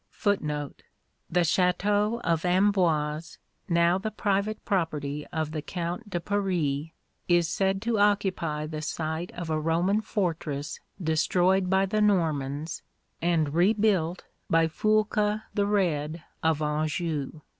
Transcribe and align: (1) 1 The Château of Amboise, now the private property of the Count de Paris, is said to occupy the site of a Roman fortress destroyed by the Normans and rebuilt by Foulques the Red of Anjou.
(1) 0.23 0.37
1 0.37 0.73
The 1.29 1.41
Château 1.41 2.19
of 2.21 2.43
Amboise, 2.43 3.37
now 3.69 3.99
the 3.99 4.09
private 4.09 4.65
property 4.65 5.27
of 5.27 5.51
the 5.51 5.61
Count 5.61 6.09
de 6.09 6.19
Paris, 6.19 6.87
is 7.27 7.47
said 7.47 7.83
to 7.83 7.99
occupy 7.99 8.65
the 8.65 8.81
site 8.81 9.31
of 9.33 9.51
a 9.51 9.59
Roman 9.59 10.01
fortress 10.01 10.79
destroyed 10.99 11.69
by 11.69 11.85
the 11.85 12.01
Normans 12.01 12.81
and 13.21 13.53
rebuilt 13.53 14.23
by 14.49 14.65
Foulques 14.67 15.43
the 15.53 15.67
Red 15.67 16.23
of 16.41 16.63
Anjou. 16.63 17.41